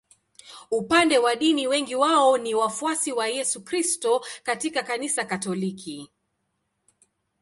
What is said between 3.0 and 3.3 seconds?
wa